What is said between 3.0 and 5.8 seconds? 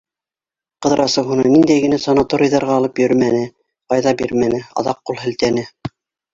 йөрөмәне- файҙа бирмәне, аҙаҡ ҡул һелтәне.